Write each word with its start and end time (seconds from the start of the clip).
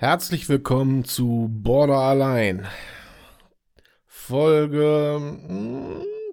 Herzlich 0.00 0.48
willkommen 0.48 1.04
zu 1.04 1.50
Border 1.52 1.98
Allein. 1.98 2.66
Folge 4.06 5.20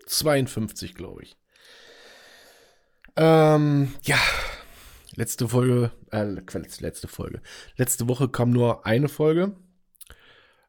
52, 0.06 0.96
glaube 0.96 1.24
ich. 1.24 1.36
Ähm, 3.18 3.94
ja, 4.04 4.16
letzte 5.16 5.50
Folge, 5.50 5.92
äh, 6.14 6.24
letzte 6.24 7.10
Folge. 7.10 7.42
Letzte 7.76 8.08
Woche 8.08 8.30
kam 8.30 8.52
nur 8.52 8.86
eine 8.86 9.10
Folge. 9.10 9.52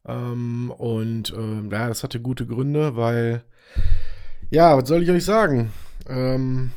Ähm, 0.05 0.73
und 0.77 1.33
äh, 1.33 1.71
ja, 1.71 1.87
das 1.87 2.03
hatte 2.03 2.21
gute 2.21 2.49
Gründe, 2.49 2.97
weil, 2.97 3.45
ja, 4.51 4.77
was 4.77 4.89
soll 4.89 5.05
ich 5.05 5.11
euch 5.11 5.25
sagen? 5.25 5.73
Ähm, 6.09 6.73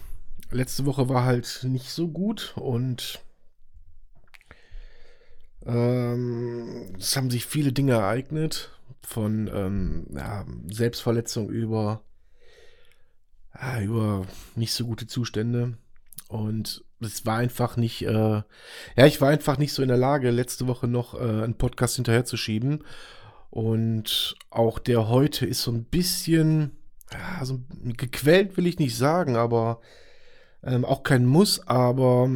letzte 0.52 0.86
Woche 0.86 1.10
war 1.10 1.26
halt 1.26 1.62
nicht 1.64 1.90
so 1.90 2.08
gut 2.10 2.54
und 2.58 3.24
ähm, 5.66 6.96
es 6.98 7.16
haben 7.16 7.30
sich 7.30 7.46
viele 7.46 7.72
Dinge 7.72 7.94
ereignet, 7.94 8.72
von 9.02 9.50
ähm, 9.54 10.08
ja, 10.16 10.46
Selbstverletzung 10.70 11.50
über, 11.50 12.02
ja, 13.60 13.82
über 13.82 14.26
nicht 14.56 14.74
so 14.74 14.86
gute 14.86 15.08
Zustände. 15.08 15.78
Und 16.30 16.86
es 17.02 17.26
war 17.26 17.38
einfach 17.38 17.78
nicht, 17.78 18.04
äh, 18.04 18.42
ja, 18.96 19.06
ich 19.06 19.20
war 19.20 19.30
einfach 19.30 19.58
nicht 19.58 19.74
so 19.74 19.82
in 19.82 19.90
der 19.90 19.98
Lage, 19.98 20.32
letzte 20.32 20.68
Woche 20.68 20.88
noch 20.88 21.14
äh, 21.14 21.44
einen 21.44 21.58
Podcast 21.58 21.96
hinterherzuschieben. 21.96 22.84
Und 23.50 24.36
auch 24.50 24.80
der 24.80 25.10
heute 25.10 25.46
ist 25.46 25.62
so 25.62 25.72
ein 25.72 25.84
bisschen, 25.84 26.78
ja, 27.12 27.44
so 27.44 27.60
gequält 27.84 28.56
will 28.56 28.68
ich 28.68 28.80
nicht 28.80 28.96
sagen, 28.96 29.36
aber 29.36 29.82
ähm, 30.64 30.86
auch 30.86 31.04
kein 31.04 31.26
Muss, 31.26 31.68
aber 31.68 32.30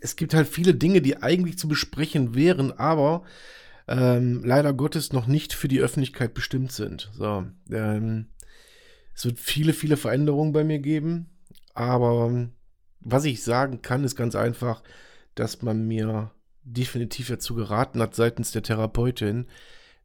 es 0.00 0.16
gibt 0.16 0.34
halt 0.34 0.48
viele 0.48 0.74
Dinge, 0.74 1.00
die 1.00 1.22
eigentlich 1.22 1.58
zu 1.58 1.68
besprechen 1.68 2.34
wären, 2.34 2.72
aber 2.72 3.22
ähm, 3.86 4.42
leider 4.44 4.72
Gottes 4.72 5.12
noch 5.12 5.26
nicht 5.26 5.52
für 5.52 5.68
die 5.68 5.80
Öffentlichkeit 5.80 6.34
bestimmt 6.34 6.72
sind. 6.72 7.10
So, 7.14 7.46
ähm, 7.70 8.26
es 9.14 9.24
wird 9.24 9.38
viele, 9.38 9.72
viele 9.72 9.96
Veränderungen 9.96 10.52
bei 10.52 10.64
mir 10.64 10.78
geben, 10.78 11.30
aber 11.74 12.48
was 13.00 13.24
ich 13.24 13.42
sagen 13.42 13.82
kann, 13.82 14.04
ist 14.04 14.16
ganz 14.16 14.34
einfach, 14.34 14.82
dass 15.34 15.62
man 15.62 15.86
mir 15.86 16.32
definitiv 16.64 17.28
dazu 17.28 17.54
geraten 17.54 18.00
hat, 18.00 18.14
seitens 18.14 18.52
der 18.52 18.62
Therapeutin 18.62 19.46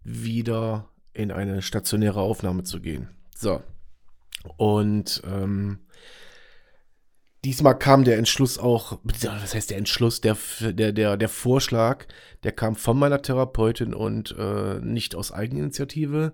wieder 0.04 0.90
in 1.14 1.32
eine 1.32 1.62
stationäre 1.62 2.22
Aufnahme 2.22 2.64
zu 2.64 2.80
gehen. 2.80 3.10
So. 3.36 3.62
Und 4.58 5.22
ähm, 5.26 5.80
Diesmal 7.44 7.78
kam 7.78 8.06
der 8.06 8.18
Entschluss 8.18 8.58
auch, 8.58 9.00
was 9.04 9.54
heißt 9.54 9.70
der 9.70 9.78
Entschluss, 9.78 10.22
der, 10.22 10.38
der, 10.62 10.94
der, 10.94 11.18
der 11.18 11.30
Vorschlag, 11.30 12.06
der 12.44 12.54
kam 12.54 12.76
von 12.76 12.98
meiner 12.98 13.22
Therapeutin 13.22 13.94
und 13.94 14.34
äh, 14.38 14.80
nicht 14.80 15.14
aus 15.14 15.34
Eigeninitiative. 15.34 16.34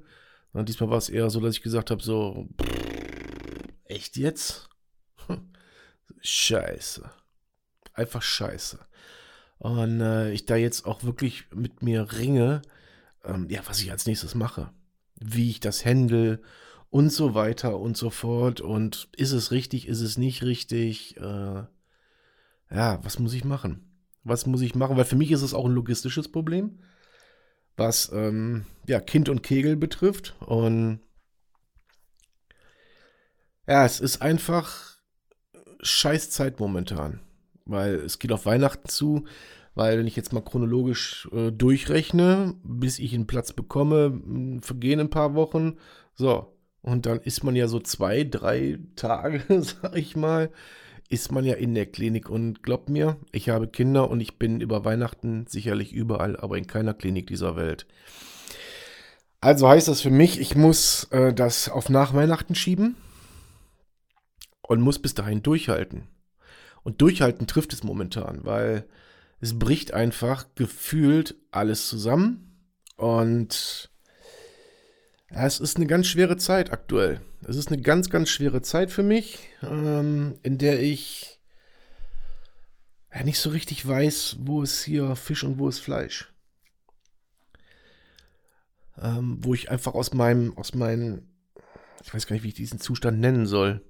Und 0.53 0.69
diesmal 0.69 0.89
war 0.89 0.97
es 0.97 1.09
eher 1.09 1.29
so, 1.29 1.39
dass 1.39 1.55
ich 1.55 1.63
gesagt 1.63 1.89
habe, 1.89 2.03
so, 2.03 2.47
echt 3.85 4.17
jetzt? 4.17 4.69
scheiße. 6.21 7.09
Einfach 7.93 8.21
scheiße. 8.21 8.79
Und 9.57 10.01
äh, 10.01 10.31
ich 10.31 10.45
da 10.45 10.55
jetzt 10.55 10.85
auch 10.85 11.03
wirklich 11.03 11.45
mit 11.53 11.81
mir 11.81 12.13
ringe, 12.13 12.61
ähm, 13.25 13.47
ja, 13.49 13.61
was 13.65 13.81
ich 13.81 13.91
als 13.91 14.05
nächstes 14.05 14.35
mache. 14.35 14.71
Wie 15.15 15.49
ich 15.49 15.59
das 15.59 15.85
handle 15.85 16.41
und 16.89 17.11
so 17.11 17.35
weiter 17.35 17.79
und 17.79 17.97
so 17.97 18.09
fort. 18.09 18.61
Und 18.61 19.09
ist 19.15 19.31
es 19.31 19.51
richtig, 19.51 19.87
ist 19.87 20.01
es 20.01 20.17
nicht 20.17 20.43
richtig? 20.43 21.17
Äh, 21.17 21.63
ja, 22.71 22.99
was 23.03 23.19
muss 23.19 23.33
ich 23.33 23.45
machen? 23.45 23.85
Was 24.23 24.45
muss 24.45 24.61
ich 24.61 24.75
machen? 24.75 24.97
Weil 24.97 25.05
für 25.05 25.15
mich 25.15 25.31
ist 25.31 25.41
es 25.41 25.53
auch 25.53 25.65
ein 25.65 25.73
logistisches 25.73 26.31
Problem, 26.31 26.79
was 27.77 28.11
ähm, 28.13 28.65
ja, 28.87 28.99
Kind 28.99 29.29
und 29.29 29.43
Kegel 29.43 29.75
betrifft. 29.75 30.35
Und 30.39 30.99
ja, 33.67 33.85
es 33.85 33.99
ist 33.99 34.21
einfach 34.21 34.97
scheiß 35.81 36.29
Zeit 36.31 36.59
momentan. 36.59 37.21
Weil 37.65 37.95
es 37.95 38.17
geht 38.17 38.31
auf 38.31 38.47
Weihnachten 38.47 38.89
zu, 38.89 39.25
weil 39.75 39.99
wenn 39.99 40.07
ich 40.07 40.15
jetzt 40.15 40.33
mal 40.33 40.41
chronologisch 40.41 41.29
äh, 41.31 41.51
durchrechne, 41.51 42.55
bis 42.63 42.97
ich 42.97 43.13
einen 43.13 43.27
Platz 43.27 43.53
bekomme, 43.53 44.59
vergehen 44.61 44.99
ein 44.99 45.11
paar 45.11 45.35
Wochen. 45.35 45.77
So, 46.15 46.58
und 46.81 47.05
dann 47.05 47.19
ist 47.19 47.43
man 47.43 47.55
ja 47.55 47.67
so 47.67 47.79
zwei, 47.79 48.23
drei 48.23 48.79
Tage, 48.95 49.43
sag 49.61 49.95
ich 49.95 50.15
mal, 50.15 50.49
ist 51.09 51.31
man 51.31 51.43
ja 51.43 51.55
in 51.55 51.73
der 51.73 51.87
Klinik. 51.87 52.29
Und 52.29 52.63
glaubt 52.63 52.89
mir, 52.89 53.17
ich 53.31 53.49
habe 53.49 53.67
Kinder 53.67 54.09
und 54.09 54.21
ich 54.21 54.37
bin 54.37 54.61
über 54.61 54.85
Weihnachten 54.85 55.45
sicherlich 55.47 55.91
überall, 55.91 56.37
aber 56.37 56.57
in 56.57 56.67
keiner 56.67 56.93
Klinik 56.93 57.27
dieser 57.27 57.55
Welt. 57.55 57.85
Also 59.41 59.67
heißt 59.67 59.87
das 59.87 60.01
für 60.01 60.09
mich, 60.09 60.39
ich 60.39 60.55
muss 60.55 61.05
äh, 61.11 61.33
das 61.33 61.69
auf 61.69 61.89
nach 61.89 62.13
Weihnachten 62.13 62.55
schieben 62.55 62.95
und 64.61 64.81
muss 64.81 64.99
bis 64.99 65.15
dahin 65.15 65.41
durchhalten. 65.41 66.07
Und 66.83 67.01
durchhalten 67.01 67.47
trifft 67.47 67.73
es 67.73 67.83
momentan, 67.83 68.45
weil 68.45 68.85
es 69.41 69.57
bricht 69.57 69.93
einfach 69.93 70.47
gefühlt 70.55 71.35
alles 71.51 71.87
zusammen. 71.87 72.45
Und 72.97 73.89
ja, 75.31 75.45
es 75.45 75.59
ist 75.59 75.77
eine 75.77 75.85
ganz 75.85 76.07
schwere 76.07 76.37
Zeit 76.37 76.71
aktuell. 76.71 77.21
Es 77.47 77.55
ist 77.55 77.71
eine 77.71 77.81
ganz, 77.81 78.09
ganz 78.09 78.29
schwere 78.29 78.61
Zeit 78.61 78.91
für 78.91 79.03
mich, 79.03 79.49
ähm, 79.61 80.37
in 80.43 80.57
der 80.57 80.81
ich 80.81 81.39
ja, 83.13 83.23
nicht 83.23 83.39
so 83.39 83.49
richtig 83.49 83.87
weiß, 83.87 84.37
wo 84.41 84.61
ist 84.61 84.83
hier 84.83 85.15
Fisch 85.15 85.43
und 85.43 85.57
wo 85.57 85.67
ist 85.67 85.79
Fleisch. 85.79 86.33
Ähm, 89.01 89.37
wo 89.41 89.53
ich 89.53 89.71
einfach 89.71 89.93
aus 89.93 90.13
meinem, 90.13 90.57
aus 90.57 90.73
meinem, 90.73 91.27
ich 92.03 92.13
weiß 92.13 92.27
gar 92.27 92.33
nicht, 92.33 92.43
wie 92.43 92.49
ich 92.49 92.53
diesen 92.53 92.79
Zustand 92.79 93.19
nennen 93.19 93.45
soll, 93.45 93.81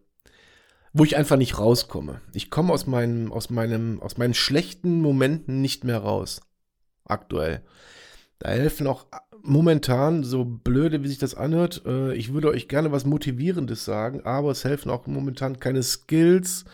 wo 0.94 1.04
ich 1.04 1.18
einfach 1.18 1.38
nicht 1.38 1.58
rauskomme. 1.58 2.22
Ich 2.34 2.50
komme 2.50 2.74
aus 2.74 2.86
meinem, 2.86 3.32
aus 3.32 3.50
meinem, 3.50 4.02
aus 4.02 4.18
meinen 4.18 4.34
schlechten 4.34 5.02
Momenten 5.02 5.62
nicht 5.62 5.84
mehr 5.84 6.00
raus. 6.00 6.42
Aktuell. 7.06 7.64
Da 8.40 8.50
helfen 8.50 8.88
auch 8.88 9.06
momentan, 9.42 10.24
so 10.24 10.46
blöde 10.46 11.04
wie 11.04 11.08
sich 11.08 11.18
das 11.18 11.36
anhört, 11.36 11.84
äh, 11.86 12.14
ich 12.14 12.34
würde 12.34 12.50
euch 12.50 12.68
gerne 12.68 12.92
was 12.92 13.06
Motivierendes 13.06 13.86
sagen, 13.86 14.22
aber 14.26 14.52
es 14.52 14.64
helfen 14.64 14.90
auch 14.90 15.08
momentan 15.08 15.60
keine 15.60 15.84
Skills, 15.84 16.66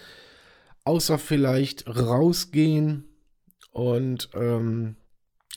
außer 0.84 1.18
vielleicht 1.18 1.88
rausgehen 1.88 3.06
und 3.72 4.30
ähm, 4.36 4.96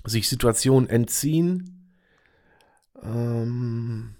sich 0.04 0.28
Situationen 0.28 0.88
entziehen. 0.88 1.92
Ähm, 3.02 4.16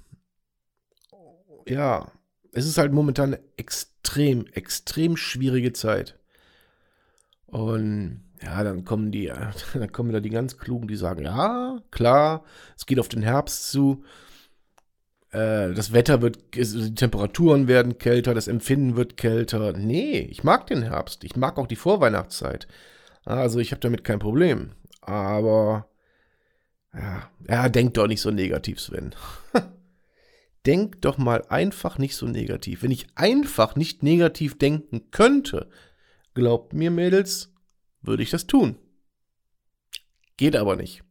ja, 1.66 2.12
es 2.52 2.66
ist 2.66 2.78
halt 2.78 2.92
momentan 2.92 3.34
eine 3.34 3.42
extrem, 3.56 4.46
extrem 4.48 5.16
schwierige 5.16 5.72
Zeit. 5.72 6.18
Und 7.46 8.27
ja, 8.42 8.62
dann 8.62 8.84
kommen 8.84 9.10
die, 9.10 9.32
dann 9.74 9.92
kommen 9.92 10.12
da 10.12 10.20
die 10.20 10.30
ganz 10.30 10.58
Klugen, 10.58 10.88
die 10.88 10.96
sagen, 10.96 11.24
ja, 11.24 11.78
klar, 11.90 12.44
es 12.76 12.86
geht 12.86 13.00
auf 13.00 13.08
den 13.08 13.22
Herbst 13.22 13.70
zu. 13.70 14.04
Äh, 15.30 15.72
das 15.74 15.92
Wetter 15.92 16.22
wird, 16.22 16.54
die 16.54 16.94
Temperaturen 16.94 17.68
werden 17.68 17.98
kälter, 17.98 18.34
das 18.34 18.48
Empfinden 18.48 18.96
wird 18.96 19.16
kälter. 19.16 19.72
Nee, 19.72 20.20
ich 20.30 20.44
mag 20.44 20.66
den 20.66 20.82
Herbst. 20.82 21.24
Ich 21.24 21.36
mag 21.36 21.58
auch 21.58 21.66
die 21.66 21.76
Vorweihnachtszeit. 21.76 22.66
Also 23.24 23.58
ich 23.58 23.72
habe 23.72 23.80
damit 23.80 24.04
kein 24.04 24.18
Problem. 24.18 24.72
Aber 25.00 25.88
ja, 26.94 27.30
ja, 27.48 27.68
denk 27.68 27.94
doch 27.94 28.06
nicht 28.06 28.20
so 28.20 28.30
negativ, 28.30 28.80
Sven. 28.80 29.14
denk 30.66 31.00
doch 31.02 31.18
mal 31.18 31.44
einfach 31.48 31.98
nicht 31.98 32.16
so 32.16 32.26
negativ. 32.26 32.82
Wenn 32.82 32.90
ich 32.90 33.06
einfach 33.14 33.76
nicht 33.76 34.02
negativ 34.02 34.58
denken 34.58 35.10
könnte, 35.10 35.68
glaubt 36.34 36.72
mir, 36.72 36.90
Mädels, 36.90 37.52
würde 38.02 38.22
ich 38.22 38.30
das 38.30 38.46
tun. 38.46 38.76
Geht 40.36 40.56
aber 40.56 40.76
nicht. 40.76 41.02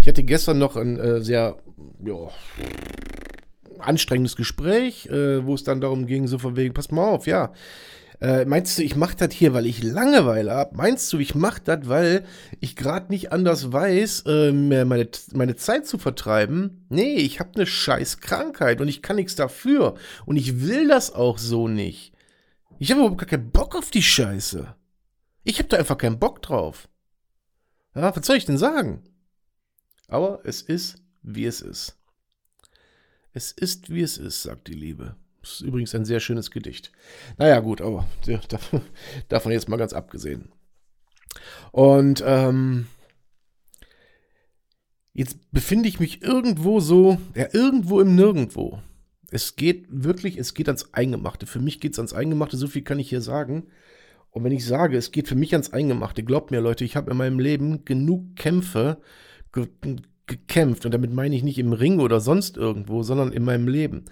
Ich 0.00 0.08
hatte 0.08 0.24
gestern 0.24 0.58
noch 0.58 0.76
ein 0.76 0.98
äh, 0.98 1.20
sehr 1.20 1.56
ja, 2.04 2.28
anstrengendes 3.78 4.36
Gespräch, 4.36 5.06
äh, 5.06 5.44
wo 5.44 5.54
es 5.54 5.64
dann 5.64 5.80
darum 5.80 6.06
ging, 6.06 6.26
so 6.26 6.38
von 6.38 6.56
wegen, 6.56 6.74
pass 6.74 6.90
mal 6.90 7.08
auf, 7.08 7.26
ja, 7.26 7.52
Äh, 8.18 8.46
meinst 8.46 8.78
du, 8.78 8.82
ich 8.82 8.96
mach 8.96 9.14
das 9.14 9.34
hier, 9.34 9.52
weil 9.52 9.66
ich 9.66 9.82
Langeweile 9.82 10.54
hab? 10.54 10.74
Meinst 10.74 11.12
du, 11.12 11.18
ich 11.18 11.34
mach 11.34 11.58
das, 11.58 11.80
weil 11.86 12.24
ich 12.60 12.74
gerade 12.74 13.12
nicht 13.12 13.30
anders 13.30 13.72
weiß, 13.72 14.24
äh, 14.26 14.52
meine, 14.52 15.08
meine 15.34 15.56
Zeit 15.56 15.86
zu 15.86 15.98
vertreiben? 15.98 16.86
Nee, 16.88 17.16
ich 17.16 17.40
hab 17.40 17.56
ne 17.56 17.66
scheiß 17.66 18.20
Krankheit 18.20 18.80
und 18.80 18.88
ich 18.88 19.02
kann 19.02 19.16
nichts 19.16 19.36
dafür. 19.36 19.96
Und 20.24 20.36
ich 20.36 20.62
will 20.62 20.88
das 20.88 21.12
auch 21.12 21.36
so 21.36 21.68
nicht. 21.68 22.14
Ich 22.78 22.90
habe 22.90 23.00
überhaupt 23.02 23.18
gar 23.18 23.28
keinen 23.28 23.50
Bock 23.50 23.76
auf 23.76 23.90
die 23.90 24.02
Scheiße. 24.02 24.74
Ich 25.46 25.60
hab 25.60 25.68
da 25.68 25.76
einfach 25.76 25.96
keinen 25.96 26.18
Bock 26.18 26.42
drauf. 26.42 26.88
Ja, 27.94 28.14
was 28.14 28.26
soll 28.26 28.36
ich 28.36 28.46
denn 28.46 28.58
sagen? 28.58 29.04
Aber 30.08 30.40
es 30.42 30.60
ist, 30.60 31.00
wie 31.22 31.46
es 31.46 31.60
ist. 31.60 31.96
Es 33.32 33.52
ist, 33.52 33.88
wie 33.90 34.02
es 34.02 34.18
ist, 34.18 34.42
sagt 34.42 34.66
die 34.66 34.74
Liebe. 34.74 35.14
Das 35.40 35.52
ist 35.52 35.60
übrigens 35.60 35.94
ein 35.94 36.04
sehr 36.04 36.18
schönes 36.18 36.50
Gedicht. 36.50 36.90
Naja, 37.38 37.60
gut, 37.60 37.80
aber 37.80 38.08
davon 39.28 39.52
jetzt 39.52 39.68
mal 39.68 39.76
ganz 39.76 39.92
abgesehen. 39.92 40.50
Und 41.70 42.24
ähm, 42.26 42.88
jetzt 45.12 45.38
befinde 45.52 45.88
ich 45.88 46.00
mich 46.00 46.22
irgendwo 46.22 46.80
so, 46.80 47.18
ja, 47.36 47.46
irgendwo 47.52 48.00
im 48.00 48.16
Nirgendwo. 48.16 48.82
Es 49.30 49.54
geht 49.54 49.86
wirklich, 49.90 50.38
es 50.38 50.54
geht 50.54 50.66
ans 50.66 50.92
Eingemachte. 50.92 51.46
Für 51.46 51.60
mich 51.60 51.78
geht 51.78 51.92
es 51.92 52.00
ans 52.00 52.14
Eingemachte, 52.14 52.56
so 52.56 52.66
viel 52.66 52.82
kann 52.82 52.98
ich 52.98 53.08
hier 53.08 53.22
sagen. 53.22 53.68
Und 54.36 54.44
wenn 54.44 54.52
ich 54.52 54.66
sage, 54.66 54.98
es 54.98 55.12
geht 55.12 55.28
für 55.28 55.34
mich 55.34 55.54
ans 55.54 55.72
Eingemachte, 55.72 56.22
glaubt 56.22 56.50
mir, 56.50 56.60
Leute, 56.60 56.84
ich 56.84 56.94
habe 56.94 57.10
in 57.10 57.16
meinem 57.16 57.38
Leben 57.38 57.86
genug 57.86 58.36
Kämpfe 58.36 58.98
ge 59.50 59.66
gekämpft. 60.26 60.84
Und 60.84 60.92
damit 60.92 61.10
meine 61.10 61.34
ich 61.34 61.42
nicht 61.42 61.58
im 61.58 61.72
Ring 61.72 62.00
oder 62.00 62.20
sonst 62.20 62.58
irgendwo, 62.58 63.02
sondern 63.02 63.32
in 63.32 63.44
meinem 63.44 63.66
Leben. 63.66 64.04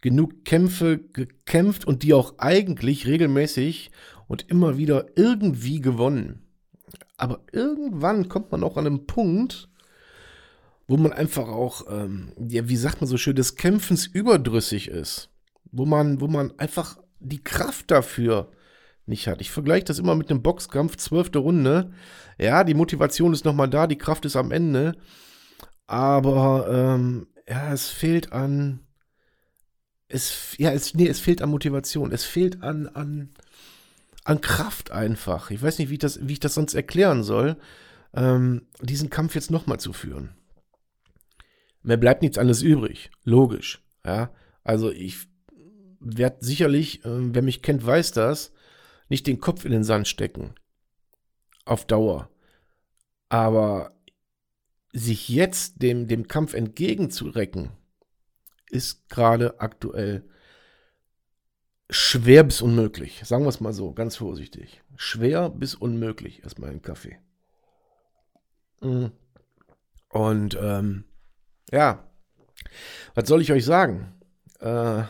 Genug 0.00 0.46
Kämpfe 0.46 0.96
gekämpft 0.96 1.86
und 1.86 2.04
die 2.04 2.14
auch 2.14 2.38
eigentlich 2.38 3.06
regelmäßig 3.06 3.90
und 4.28 4.48
immer 4.48 4.78
wieder 4.78 5.08
irgendwie 5.14 5.82
gewonnen. 5.82 6.40
Aber 7.18 7.40
irgendwann 7.52 8.30
kommt 8.30 8.52
man 8.52 8.64
auch 8.64 8.78
an 8.78 8.86
einen 8.86 9.06
Punkt, 9.06 9.68
wo 10.88 10.96
man 10.96 11.12
einfach 11.12 11.48
auch, 11.48 11.82
ähm, 11.90 12.32
ja, 12.48 12.66
wie 12.66 12.76
sagt 12.76 13.02
man 13.02 13.08
so 13.08 13.18
schön, 13.18 13.36
des 13.36 13.56
Kämpfens 13.56 14.06
überdrüssig 14.06 14.88
ist. 14.88 15.28
Wo 15.70 15.84
man, 15.84 16.22
wo 16.22 16.28
man 16.28 16.58
einfach 16.58 16.96
die 17.20 17.44
Kraft 17.44 17.90
dafür 17.90 18.50
nicht 19.06 19.28
hat. 19.28 19.40
Ich 19.40 19.50
vergleiche 19.50 19.84
das 19.84 19.98
immer 19.98 20.14
mit 20.14 20.30
einem 20.30 20.42
Boxkampf, 20.42 20.96
zwölfte 20.96 21.38
Runde. 21.38 21.92
Ja, 22.38 22.64
die 22.64 22.74
Motivation 22.74 23.32
ist 23.32 23.44
nochmal 23.44 23.68
da, 23.68 23.86
die 23.86 23.98
Kraft 23.98 24.24
ist 24.24 24.36
am 24.36 24.50
Ende. 24.50 24.96
Aber 25.86 26.68
ähm, 26.70 27.28
ja, 27.48 27.72
es 27.72 27.88
fehlt 27.88 28.32
an. 28.32 28.80
Es, 30.08 30.56
ja, 30.58 30.70
es, 30.72 30.94
nee, 30.94 31.08
es 31.08 31.20
fehlt 31.20 31.42
an 31.42 31.50
Motivation. 31.50 32.12
Es 32.12 32.24
fehlt 32.24 32.62
an, 32.62 32.88
an, 32.88 33.30
an 34.24 34.40
Kraft 34.40 34.90
einfach. 34.90 35.50
Ich 35.50 35.62
weiß 35.62 35.78
nicht, 35.78 35.90
wie 35.90 35.94
ich 35.94 36.00
das, 36.00 36.26
wie 36.26 36.34
ich 36.34 36.40
das 36.40 36.54
sonst 36.54 36.74
erklären 36.74 37.22
soll, 37.22 37.56
ähm, 38.14 38.62
diesen 38.80 39.10
Kampf 39.10 39.34
jetzt 39.34 39.50
nochmal 39.50 39.78
zu 39.78 39.92
führen. 39.92 40.34
Mir 41.82 41.96
bleibt 41.96 42.22
nichts 42.22 42.38
anderes 42.38 42.62
übrig. 42.62 43.10
Logisch. 43.24 43.82
Ja, 44.04 44.30
also 44.64 44.90
ich 44.90 45.28
werde 46.00 46.38
sicherlich, 46.40 47.04
äh, 47.04 47.34
wer 47.34 47.42
mich 47.42 47.62
kennt, 47.62 47.84
weiß 47.84 48.12
das, 48.12 48.52
nicht 49.08 49.26
den 49.26 49.40
Kopf 49.40 49.64
in 49.64 49.72
den 49.72 49.84
Sand 49.84 50.08
stecken. 50.08 50.54
Auf 51.64 51.84
Dauer. 51.84 52.30
Aber 53.28 53.92
sich 54.92 55.28
jetzt 55.28 55.82
dem, 55.82 56.08
dem 56.08 56.28
Kampf 56.28 56.54
entgegenzurecken, 56.54 57.70
ist 58.70 59.08
gerade 59.08 59.60
aktuell 59.60 60.24
schwer 61.90 62.44
bis 62.44 62.62
unmöglich. 62.62 63.22
Sagen 63.24 63.44
wir 63.44 63.48
es 63.48 63.60
mal 63.60 63.72
so, 63.72 63.92
ganz 63.92 64.16
vorsichtig. 64.16 64.82
Schwer 64.96 65.50
bis 65.50 65.74
unmöglich, 65.74 66.42
erstmal 66.42 66.70
ein 66.70 66.82
Kaffee. 66.82 67.18
Und 68.80 70.58
ähm, 70.60 71.04
ja, 71.70 72.04
was 73.14 73.28
soll 73.28 73.42
ich 73.42 73.52
euch 73.52 73.64
sagen? 73.64 74.14
Äh, 74.60 75.04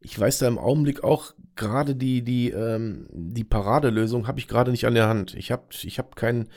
ich 0.00 0.18
weiß 0.18 0.38
da 0.38 0.48
im 0.48 0.58
Augenblick 0.58 1.04
auch 1.04 1.34
gerade 1.56 1.94
die, 1.94 2.22
die, 2.22 2.50
ähm, 2.50 3.06
die 3.12 3.44
Paradelösung 3.44 4.26
habe 4.26 4.38
ich 4.38 4.48
gerade 4.48 4.70
nicht 4.70 4.86
an 4.86 4.94
der 4.94 5.08
Hand. 5.08 5.34
Ich 5.34 5.52
habe 5.52 5.64
ich 5.82 5.98
hab 5.98 6.16
keinen, 6.16 6.48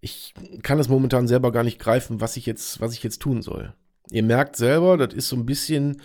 ich 0.00 0.34
kann 0.62 0.78
es 0.78 0.88
momentan 0.88 1.26
selber 1.26 1.52
gar 1.52 1.64
nicht 1.64 1.78
greifen, 1.78 2.20
was 2.20 2.36
ich 2.36 2.46
jetzt, 2.46 2.80
was 2.80 2.92
ich 2.92 3.02
jetzt 3.02 3.20
tun 3.20 3.40
soll. 3.40 3.74
Ihr 4.10 4.22
merkt 4.22 4.56
selber, 4.56 4.98
das 4.98 5.14
ist 5.14 5.28
so 5.28 5.36
ein 5.36 5.46
bisschen, 5.46 6.02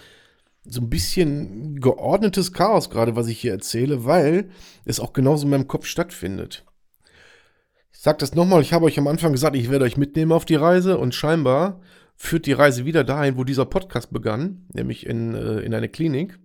so 0.63 0.79
ein 0.79 0.89
bisschen 0.89 1.79
geordnetes 1.81 2.53
Chaos 2.53 2.89
gerade, 2.89 3.15
was 3.15 3.27
ich 3.27 3.39
hier 3.39 3.51
erzähle, 3.51 4.05
weil 4.05 4.49
es 4.85 4.99
auch 4.99 5.11
genauso 5.11 5.43
in 5.43 5.51
meinem 5.51 5.67
Kopf 5.67 5.85
stattfindet. 5.85 6.65
Ich 7.91 7.99
sage 7.99 8.19
das 8.19 8.33
nochmal, 8.33 8.61
ich 8.61 8.71
habe 8.71 8.85
euch 8.85 8.97
am 8.97 9.07
Anfang 9.07 9.33
gesagt, 9.33 9.55
ich 9.55 9.69
werde 9.69 9.85
euch 9.85 9.97
mitnehmen 9.97 10.31
auf 10.31 10.45
die 10.45 10.55
Reise 10.55 10.97
und 10.97 11.15
scheinbar 11.15 11.81
führt 12.15 12.45
die 12.45 12.53
Reise 12.53 12.85
wieder 12.85 13.03
dahin, 13.03 13.37
wo 13.37 13.43
dieser 13.43 13.65
Podcast 13.65 14.11
begann, 14.11 14.67
nämlich 14.73 15.05
in, 15.05 15.35
äh, 15.35 15.59
in 15.59 15.73
eine 15.73 15.89
Klinik. 15.89 16.39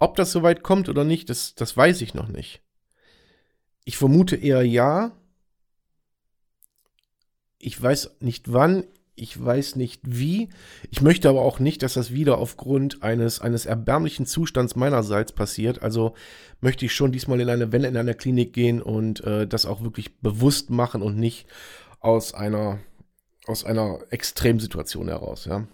Ob 0.00 0.16
das 0.16 0.32
soweit 0.32 0.62
kommt 0.62 0.88
oder 0.88 1.04
nicht, 1.04 1.28
das, 1.28 1.54
das 1.54 1.76
weiß 1.76 2.00
ich 2.00 2.14
noch 2.14 2.26
nicht. 2.26 2.62
Ich 3.84 3.98
vermute 3.98 4.34
eher 4.34 4.62
ja. 4.62 5.12
Ich 7.58 7.80
weiß 7.80 8.16
nicht 8.20 8.50
wann, 8.50 8.84
ich 9.14 9.44
weiß 9.44 9.76
nicht 9.76 10.00
wie. 10.04 10.48
Ich 10.90 11.02
möchte 11.02 11.28
aber 11.28 11.42
auch 11.42 11.58
nicht, 11.58 11.82
dass 11.82 11.94
das 11.94 12.12
wieder 12.12 12.38
aufgrund 12.38 13.02
eines, 13.02 13.42
eines 13.42 13.66
erbärmlichen 13.66 14.24
Zustands 14.24 14.74
meinerseits 14.74 15.32
passiert. 15.32 15.82
Also 15.82 16.14
möchte 16.62 16.86
ich 16.86 16.94
schon 16.94 17.12
diesmal 17.12 17.38
in 17.38 17.50
eine, 17.50 17.70
wenn 17.70 17.84
in 17.84 17.98
einer 17.98 18.14
Klinik 18.14 18.54
gehen 18.54 18.80
und 18.80 19.22
äh, 19.24 19.46
das 19.46 19.66
auch 19.66 19.82
wirklich 19.82 20.18
bewusst 20.20 20.70
machen 20.70 21.02
und 21.02 21.18
nicht 21.18 21.46
aus 22.00 22.32
einer, 22.32 22.78
aus 23.46 23.66
einer 23.66 23.98
Extremsituation 24.08 25.08
heraus, 25.08 25.44
ja. 25.44 25.66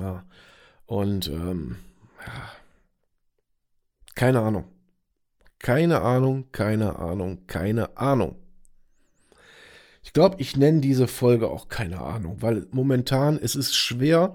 ja. 0.00 0.24
Und 0.86 1.28
ähm, 1.28 1.76
ja 2.26 2.50
keine 4.16 4.40
Ahnung. 4.40 4.64
Keine 5.60 6.00
Ahnung, 6.00 6.50
keine 6.50 6.98
Ahnung, 6.98 7.46
keine 7.46 7.96
Ahnung. 7.96 8.36
Ich 10.02 10.12
glaube, 10.12 10.36
ich 10.38 10.56
nenne 10.56 10.80
diese 10.80 11.06
Folge 11.06 11.48
auch 11.48 11.68
keine 11.68 12.00
Ahnung, 12.00 12.40
weil 12.40 12.66
momentan 12.70 13.38
ist 13.38 13.54
es 13.54 13.74
schwer, 13.74 14.34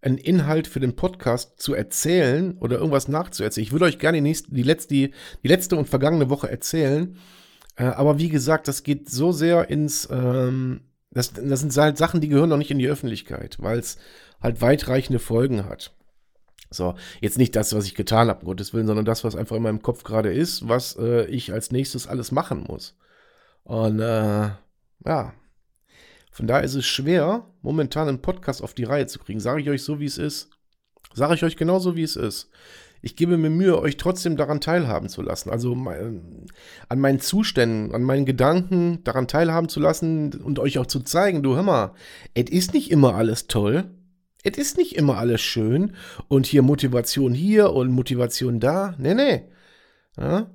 einen 0.00 0.18
Inhalt 0.18 0.66
für 0.66 0.80
den 0.80 0.96
Podcast 0.96 1.60
zu 1.60 1.74
erzählen 1.74 2.58
oder 2.58 2.78
irgendwas 2.78 3.08
nachzuerzählen. 3.08 3.64
Ich 3.64 3.72
würde 3.72 3.84
euch 3.84 3.98
gerne 3.98 4.18
die, 4.18 4.22
nächste, 4.22 4.52
die, 4.52 4.62
letzte, 4.64 4.94
die, 4.94 5.14
die 5.42 5.48
letzte 5.48 5.76
und 5.76 5.88
vergangene 5.88 6.28
Woche 6.28 6.50
erzählen. 6.50 7.16
Äh, 7.76 7.84
aber 7.84 8.18
wie 8.18 8.28
gesagt, 8.28 8.66
das 8.68 8.82
geht 8.82 9.08
so 9.08 9.32
sehr 9.32 9.70
ins. 9.70 10.08
Ähm, 10.10 10.82
das, 11.10 11.32
das 11.34 11.60
sind 11.60 11.76
halt 11.76 11.98
Sachen, 11.98 12.20
die 12.20 12.28
gehören 12.28 12.48
noch 12.48 12.56
nicht 12.56 12.70
in 12.70 12.78
die 12.78 12.88
Öffentlichkeit, 12.88 13.58
weil 13.60 13.78
es 13.78 13.98
halt 14.40 14.60
weitreichende 14.60 15.18
Folgen 15.18 15.66
hat. 15.66 15.94
So, 16.72 16.94
jetzt 17.20 17.38
nicht 17.38 17.54
das, 17.56 17.74
was 17.74 17.86
ich 17.86 17.94
getan 17.94 18.28
habe, 18.28 18.40
um 18.40 18.46
Gottes 18.46 18.72
Willen, 18.74 18.86
sondern 18.86 19.04
das, 19.04 19.24
was 19.24 19.36
einfach 19.36 19.56
in 19.56 19.62
meinem 19.62 19.82
Kopf 19.82 20.04
gerade 20.04 20.32
ist, 20.32 20.68
was 20.68 20.96
äh, 20.96 21.26
ich 21.26 21.52
als 21.52 21.70
nächstes 21.70 22.06
alles 22.06 22.32
machen 22.32 22.64
muss. 22.66 22.96
Und 23.64 24.00
äh, 24.00 24.50
ja, 25.04 25.34
von 26.30 26.46
daher 26.46 26.64
ist 26.64 26.74
es 26.74 26.86
schwer, 26.86 27.46
momentan 27.60 28.08
einen 28.08 28.22
Podcast 28.22 28.62
auf 28.62 28.74
die 28.74 28.84
Reihe 28.84 29.06
zu 29.06 29.18
kriegen. 29.18 29.40
Sage 29.40 29.60
ich 29.60 29.68
euch 29.68 29.82
so, 29.82 30.00
wie 30.00 30.06
es 30.06 30.18
ist. 30.18 30.50
Sage 31.14 31.34
ich 31.34 31.44
euch 31.44 31.56
genauso, 31.56 31.94
wie 31.94 32.02
es 32.02 32.16
ist. 32.16 32.48
Ich 33.02 33.16
gebe 33.16 33.36
mir 33.36 33.50
Mühe, 33.50 33.78
euch 33.78 33.96
trotzdem 33.96 34.36
daran 34.36 34.60
teilhaben 34.60 35.08
zu 35.08 35.22
lassen. 35.22 35.50
Also 35.50 35.74
mein, 35.74 36.46
an 36.88 37.00
meinen 37.00 37.20
Zuständen, 37.20 37.94
an 37.94 38.02
meinen 38.02 38.24
Gedanken 38.24 39.02
daran 39.04 39.28
teilhaben 39.28 39.68
zu 39.68 39.80
lassen 39.80 40.32
und 40.34 40.58
euch 40.58 40.78
auch 40.78 40.86
zu 40.86 41.00
zeigen, 41.00 41.42
du 41.42 41.56
hör 41.56 41.64
mal, 41.64 41.94
es 42.34 42.48
ist 42.50 42.72
nicht 42.72 42.90
immer 42.90 43.16
alles 43.16 43.48
toll 43.48 43.90
es 44.42 44.58
ist 44.58 44.76
nicht 44.76 44.96
immer 44.96 45.18
alles 45.18 45.40
schön 45.40 45.94
und 46.28 46.46
hier 46.46 46.62
Motivation 46.62 47.32
hier 47.32 47.72
und 47.72 47.92
Motivation 47.92 48.60
da. 48.60 48.94
Nee, 48.98 49.14
nee. 49.14 49.42
Ja? 50.16 50.50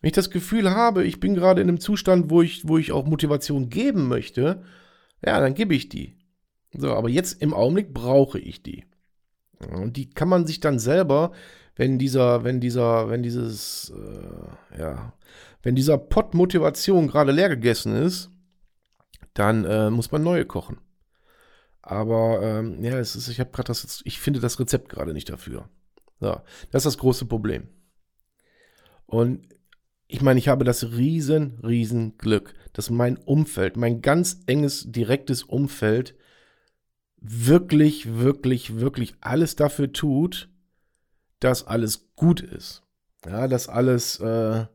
Wenn 0.00 0.08
ich 0.08 0.12
das 0.12 0.30
Gefühl 0.30 0.70
habe, 0.70 1.04
ich 1.04 1.20
bin 1.20 1.34
gerade 1.34 1.60
in 1.60 1.68
einem 1.68 1.80
Zustand, 1.80 2.30
wo 2.30 2.42
ich, 2.42 2.66
wo 2.68 2.78
ich 2.78 2.92
auch 2.92 3.06
Motivation 3.06 3.68
geben 3.68 4.08
möchte, 4.08 4.62
ja, 5.24 5.40
dann 5.40 5.54
gebe 5.54 5.74
ich 5.74 5.88
die. 5.88 6.16
So, 6.72 6.92
aber 6.92 7.08
jetzt 7.08 7.40
im 7.42 7.54
Augenblick 7.54 7.92
brauche 7.92 8.38
ich 8.38 8.62
die. 8.62 8.84
Und 9.72 9.96
die 9.96 10.10
kann 10.10 10.28
man 10.28 10.46
sich 10.46 10.60
dann 10.60 10.78
selber, 10.78 11.32
wenn 11.76 11.98
dieser, 11.98 12.44
wenn 12.44 12.60
dieser, 12.60 13.08
wenn 13.08 13.22
dieses, 13.22 13.90
äh, 13.90 14.80
ja, 14.80 15.12
wenn 15.62 15.74
dieser 15.74 15.98
Pott 15.98 16.34
Motivation 16.34 17.08
gerade 17.08 17.32
leer 17.32 17.48
gegessen 17.48 17.94
ist, 17.96 18.30
dann 19.34 19.64
äh, 19.64 19.90
muss 19.90 20.12
man 20.12 20.22
neue 20.22 20.44
kochen. 20.44 20.78
Aber 21.86 22.42
ähm, 22.42 22.82
ja, 22.82 22.98
es 22.98 23.14
ist, 23.14 23.28
ich 23.28 23.38
habe 23.38 23.52
gerade 23.52 23.68
das, 23.68 24.02
ich 24.04 24.18
finde 24.18 24.40
das 24.40 24.58
Rezept 24.58 24.88
gerade 24.88 25.12
nicht 25.12 25.30
dafür. 25.30 25.68
So, 26.18 26.40
das 26.72 26.80
ist 26.80 26.86
das 26.86 26.98
große 26.98 27.26
Problem. 27.26 27.68
Und 29.06 29.46
ich 30.08 30.20
meine, 30.20 30.40
ich 30.40 30.48
habe 30.48 30.64
das 30.64 30.82
riesen, 30.96 31.60
riesen 31.62 32.18
Glück, 32.18 32.54
dass 32.72 32.90
mein 32.90 33.16
Umfeld, 33.18 33.76
mein 33.76 34.02
ganz 34.02 34.40
enges, 34.46 34.90
direktes 34.90 35.44
Umfeld 35.44 36.16
wirklich, 37.18 38.16
wirklich, 38.16 38.80
wirklich 38.80 39.14
alles 39.20 39.54
dafür 39.54 39.92
tut, 39.92 40.48
dass 41.38 41.68
alles 41.68 42.08
gut 42.16 42.40
ist. 42.40 42.82
Ja, 43.24 43.46
dass 43.46 43.68
alles, 43.68 44.18
äh, 44.18 44.66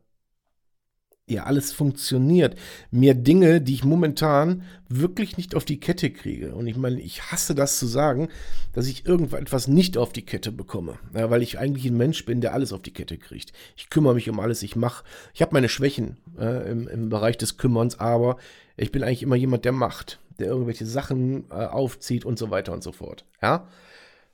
ja, 1.28 1.44
alles 1.44 1.72
funktioniert. 1.72 2.56
Mir 2.90 3.14
Dinge, 3.14 3.60
die 3.60 3.74
ich 3.74 3.84
momentan 3.84 4.62
wirklich 4.88 5.36
nicht 5.36 5.54
auf 5.54 5.64
die 5.64 5.78
Kette 5.78 6.10
kriege. 6.10 6.54
Und 6.54 6.66
ich 6.66 6.76
meine, 6.76 7.00
ich 7.00 7.30
hasse 7.30 7.54
das 7.54 7.78
zu 7.78 7.86
sagen, 7.86 8.28
dass 8.72 8.88
ich 8.88 9.06
irgendetwas 9.06 9.68
nicht 9.68 9.96
auf 9.96 10.12
die 10.12 10.26
Kette 10.26 10.50
bekomme. 10.50 10.98
Ja, 11.14 11.30
weil 11.30 11.42
ich 11.42 11.58
eigentlich 11.58 11.86
ein 11.86 11.96
Mensch 11.96 12.24
bin, 12.24 12.40
der 12.40 12.54
alles 12.54 12.72
auf 12.72 12.82
die 12.82 12.92
Kette 12.92 13.18
kriegt. 13.18 13.52
Ich 13.76 13.88
kümmere 13.88 14.14
mich 14.14 14.28
um 14.28 14.40
alles, 14.40 14.62
ich 14.62 14.74
mache. 14.74 15.04
Ich 15.32 15.42
habe 15.42 15.54
meine 15.54 15.68
Schwächen 15.68 16.16
äh, 16.38 16.70
im, 16.70 16.88
im 16.88 17.08
Bereich 17.08 17.38
des 17.38 17.56
Kümmerns, 17.56 18.00
aber 18.00 18.36
ich 18.76 18.90
bin 18.90 19.04
eigentlich 19.04 19.22
immer 19.22 19.36
jemand, 19.36 19.64
der 19.64 19.72
macht, 19.72 20.18
der 20.40 20.48
irgendwelche 20.48 20.86
Sachen 20.86 21.44
äh, 21.50 21.54
aufzieht 21.54 22.24
und 22.24 22.38
so 22.38 22.50
weiter 22.50 22.72
und 22.72 22.82
so 22.82 22.90
fort. 22.90 23.24
Ja. 23.40 23.68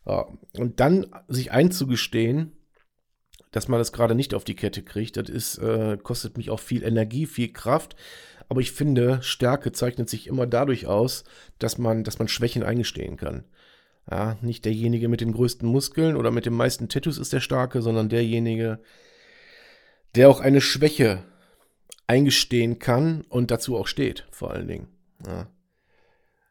ja. 0.06 0.26
Und 0.56 0.80
dann 0.80 1.06
sich 1.28 1.52
einzugestehen, 1.52 2.52
dass 3.50 3.68
man 3.68 3.78
das 3.78 3.92
gerade 3.92 4.14
nicht 4.14 4.34
auf 4.34 4.44
die 4.44 4.56
Kette 4.56 4.82
kriegt. 4.82 5.16
Das 5.16 5.28
ist, 5.28 5.58
äh, 5.58 5.98
kostet 6.02 6.36
mich 6.36 6.50
auch 6.50 6.60
viel 6.60 6.82
Energie, 6.82 7.26
viel 7.26 7.52
Kraft. 7.52 7.96
Aber 8.48 8.60
ich 8.60 8.72
finde, 8.72 9.22
Stärke 9.22 9.72
zeichnet 9.72 10.08
sich 10.08 10.26
immer 10.26 10.46
dadurch 10.46 10.86
aus, 10.86 11.24
dass 11.58 11.78
man, 11.78 12.04
dass 12.04 12.18
man 12.18 12.28
Schwächen 12.28 12.62
eingestehen 12.62 13.16
kann. 13.16 13.44
Ja, 14.10 14.38
nicht 14.40 14.64
derjenige 14.64 15.08
mit 15.08 15.20
den 15.20 15.32
größten 15.32 15.68
Muskeln 15.68 16.16
oder 16.16 16.30
mit 16.30 16.46
den 16.46 16.54
meisten 16.54 16.88
Tattoos 16.88 17.18
ist 17.18 17.32
der 17.32 17.40
Starke, 17.40 17.82
sondern 17.82 18.08
derjenige, 18.08 18.80
der 20.14 20.30
auch 20.30 20.40
eine 20.40 20.62
Schwäche 20.62 21.24
eingestehen 22.06 22.78
kann 22.78 23.22
und 23.28 23.50
dazu 23.50 23.76
auch 23.76 23.86
steht, 23.86 24.26
vor 24.30 24.50
allen 24.50 24.66
Dingen. 24.66 24.88
Ja. 25.26 25.50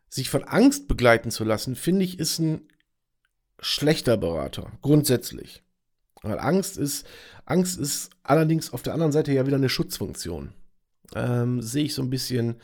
Sich 0.08 0.30
von 0.30 0.44
Angst 0.44 0.88
begleiten 0.88 1.32
zu 1.32 1.44
lassen, 1.44 1.76
finde 1.76 2.06
ich, 2.06 2.20
ist 2.20 2.38
ein 2.38 2.68
schlechter 3.60 4.18
Berater, 4.18 4.72
grundsätzlich. 4.84 5.64
Weil 6.30 6.40
Angst 6.40 6.78
ist, 6.78 7.08
Angst 7.46 7.80
ist 7.80 8.10
allerdings 8.24 8.74
auf 8.74 8.84
der 8.84 8.94
anderen 8.94 9.12
Seite 9.12 9.32
ja 9.32 9.46
wieder 9.46 9.58
eine 9.58 9.70
Schutzfunktion. 9.70 10.54
Ähm, 11.16 11.62
sehe 11.62 11.86
ich 11.86 11.94
so 11.94 12.02
ein 12.02 12.10
bisschen 12.10 12.56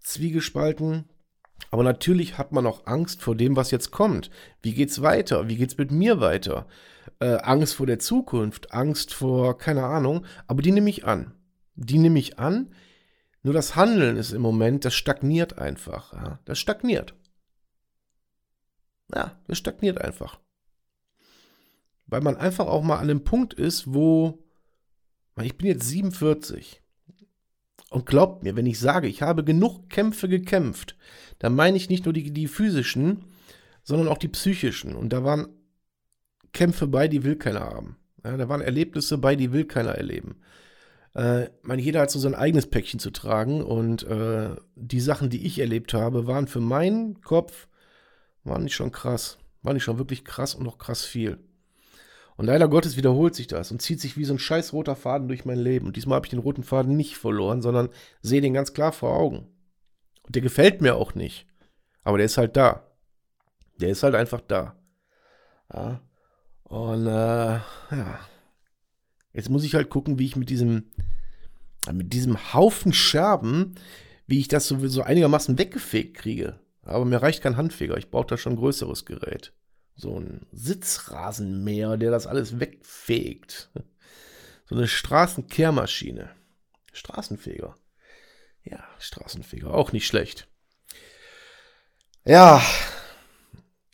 zwiegespalten. 0.00 1.04
Aber 1.70 1.82
natürlich 1.82 2.38
hat 2.38 2.52
man 2.52 2.66
auch 2.66 2.86
Angst 2.86 3.22
vor 3.22 3.34
dem, 3.34 3.56
was 3.56 3.70
jetzt 3.70 3.90
kommt. 3.90 4.30
Wie 4.62 4.74
geht's 4.74 5.02
weiter? 5.02 5.48
Wie 5.48 5.56
geht's 5.56 5.78
mit 5.78 5.90
mir 5.90 6.20
weiter? 6.20 6.66
Äh, 7.18 7.36
Angst 7.36 7.74
vor 7.74 7.86
der 7.86 7.98
Zukunft, 7.98 8.72
Angst 8.72 9.14
vor, 9.14 9.56
keine 9.56 9.84
Ahnung, 9.84 10.26
aber 10.46 10.62
die 10.62 10.72
nehme 10.72 10.90
ich 10.90 11.06
an. 11.06 11.32
Die 11.74 11.98
nehme 11.98 12.18
ich 12.18 12.38
an. 12.38 12.74
Nur 13.42 13.54
das 13.54 13.76
Handeln 13.76 14.16
ist 14.16 14.32
im 14.32 14.42
Moment, 14.42 14.84
das 14.84 14.94
stagniert 14.94 15.58
einfach. 15.58 16.12
Ja? 16.12 16.40
Das 16.44 16.58
stagniert. 16.58 17.14
Ja, 19.14 19.38
das 19.46 19.58
stagniert 19.58 20.00
einfach. 20.00 20.40
Weil 22.06 22.20
man 22.20 22.36
einfach 22.36 22.66
auch 22.66 22.82
mal 22.82 22.96
an 22.96 23.10
einem 23.10 23.24
Punkt 23.24 23.54
ist, 23.54 23.92
wo 23.92 24.42
ich 25.42 25.56
bin 25.56 25.66
jetzt 25.66 25.88
47. 25.88 26.82
Und 27.90 28.06
glaubt 28.06 28.42
mir, 28.42 28.56
wenn 28.56 28.66
ich 28.66 28.80
sage, 28.80 29.06
ich 29.06 29.22
habe 29.22 29.44
genug 29.44 29.88
Kämpfe 29.88 30.28
gekämpft, 30.28 30.96
dann 31.38 31.54
meine 31.54 31.76
ich 31.76 31.88
nicht 31.88 32.04
nur 32.04 32.12
die, 32.12 32.32
die 32.32 32.48
physischen, 32.48 33.24
sondern 33.82 34.08
auch 34.08 34.18
die 34.18 34.28
psychischen. 34.28 34.96
Und 34.96 35.12
da 35.12 35.24
waren 35.24 35.48
Kämpfe 36.52 36.86
bei, 36.86 37.06
die 37.06 37.22
will 37.22 37.36
keiner 37.36 37.60
haben. 37.60 37.96
Ja, 38.24 38.36
da 38.36 38.48
waren 38.48 38.60
Erlebnisse 38.60 39.18
bei, 39.18 39.36
die 39.36 39.52
will 39.52 39.64
keiner 39.64 39.92
erleben. 39.92 40.36
Äh, 41.14 41.48
meine, 41.62 41.80
jeder 41.80 42.00
hat 42.00 42.10
so 42.10 42.18
sein 42.18 42.34
eigenes 42.34 42.66
Päckchen 42.66 42.98
zu 42.98 43.10
tragen 43.10 43.62
und 43.62 44.02
äh, 44.02 44.56
die 44.74 45.00
Sachen, 45.00 45.30
die 45.30 45.46
ich 45.46 45.60
erlebt 45.60 45.94
habe, 45.94 46.26
waren 46.26 46.48
für 46.48 46.60
meinen 46.60 47.20
Kopf, 47.20 47.68
waren 48.42 48.64
nicht 48.64 48.74
schon 48.74 48.92
krass. 48.92 49.38
Waren 49.62 49.74
nicht 49.74 49.84
schon 49.84 49.98
wirklich 49.98 50.24
krass 50.24 50.54
und 50.54 50.64
noch 50.64 50.78
krass 50.78 51.04
viel. 51.04 51.38
Und 52.36 52.46
leider 52.46 52.68
Gottes 52.68 52.96
wiederholt 52.96 53.34
sich 53.34 53.46
das 53.46 53.70
und 53.70 53.80
zieht 53.80 54.00
sich 54.00 54.16
wie 54.18 54.24
so 54.24 54.34
ein 54.34 54.38
scheiß 54.38 54.72
roter 54.74 54.94
Faden 54.94 55.28
durch 55.28 55.44
mein 55.44 55.58
Leben. 55.58 55.86
Und 55.86 55.96
diesmal 55.96 56.16
habe 56.16 56.26
ich 56.26 56.30
den 56.30 56.38
roten 56.38 56.62
Faden 56.62 56.96
nicht 56.96 57.16
verloren, 57.16 57.62
sondern 57.62 57.88
sehe 58.20 58.42
den 58.42 58.52
ganz 58.52 58.74
klar 58.74 58.92
vor 58.92 59.16
Augen. 59.16 59.48
Und 60.22 60.34
der 60.34 60.42
gefällt 60.42 60.82
mir 60.82 60.96
auch 60.96 61.14
nicht. 61.14 61.46
Aber 62.04 62.18
der 62.18 62.26
ist 62.26 62.36
halt 62.36 62.56
da. 62.56 62.86
Der 63.80 63.88
ist 63.88 64.02
halt 64.02 64.14
einfach 64.14 64.42
da. 64.42 64.76
Ja. 65.72 66.00
Und 66.64 67.06
äh, 67.06 67.58
ja. 67.90 68.20
Jetzt 69.32 69.48
muss 69.48 69.64
ich 69.64 69.74
halt 69.74 69.88
gucken, 69.88 70.18
wie 70.18 70.26
ich 70.26 70.36
mit 70.36 70.50
diesem, 70.50 70.84
mit 71.90 72.12
diesem 72.12 72.52
Haufen 72.52 72.92
Scherben, 72.92 73.76
wie 74.26 74.40
ich 74.40 74.48
das 74.48 74.68
so, 74.68 74.86
so 74.88 75.02
einigermaßen 75.02 75.58
weggefegt 75.58 76.16
kriege. 76.16 76.58
Aber 76.82 77.04
mir 77.04 77.22
reicht 77.22 77.42
kein 77.42 77.56
Handfeger. 77.56 77.96
Ich 77.96 78.10
brauche 78.10 78.26
da 78.26 78.36
schon 78.36 78.54
ein 78.54 78.58
größeres 78.58 79.06
Gerät 79.06 79.52
so 79.96 80.20
ein 80.20 80.46
Sitzrasenmäher, 80.52 81.96
der 81.96 82.10
das 82.10 82.26
alles 82.26 82.60
wegfegt. 82.60 83.70
So 84.66 84.74
eine 84.74 84.88
Straßenkehrmaschine. 84.88 86.30
Straßenfeger. 86.92 87.74
Ja, 88.62 88.84
Straßenfeger, 88.98 89.72
auch 89.72 89.92
nicht 89.92 90.06
schlecht. 90.06 90.48
Ja, 92.24 92.60